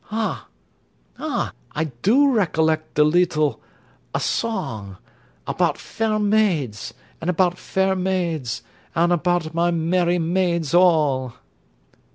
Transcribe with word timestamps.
Ah! 0.09 0.47
ah! 1.19 1.53
I 1.73 1.83
do 1.83 2.31
recollect 2.33 2.95
de 2.95 3.03
leetle 3.03 3.61
a 4.15 4.19
song: 4.19 4.97
'About 5.45 5.77
fair 5.77 6.17
maids, 6.17 6.95
and 7.21 7.29
about 7.29 7.59
fair 7.59 7.95
maids, 7.95 8.63
and 8.95 9.13
about 9.13 9.53
my 9.53 9.69
merry 9.69 10.17
maids 10.17 10.73
all.' 10.73 11.35